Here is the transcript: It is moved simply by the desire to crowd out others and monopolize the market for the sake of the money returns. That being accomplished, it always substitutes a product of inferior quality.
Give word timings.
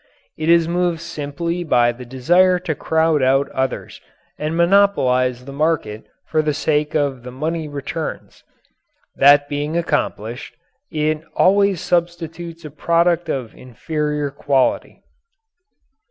It 0.35 0.49
is 0.49 0.67
moved 0.67 0.99
simply 0.99 1.63
by 1.63 1.91
the 1.91 2.05
desire 2.07 2.57
to 2.57 2.73
crowd 2.73 3.21
out 3.21 3.51
others 3.51 4.01
and 4.35 4.57
monopolize 4.57 5.45
the 5.45 5.51
market 5.53 6.07
for 6.25 6.41
the 6.41 6.55
sake 6.55 6.95
of 6.95 7.21
the 7.21 7.29
money 7.29 7.67
returns. 7.67 8.43
That 9.15 9.47
being 9.47 9.77
accomplished, 9.77 10.55
it 10.89 11.21
always 11.35 11.81
substitutes 11.81 12.65
a 12.65 12.71
product 12.71 13.29
of 13.29 13.53
inferior 13.53 14.31
quality. 14.31 15.03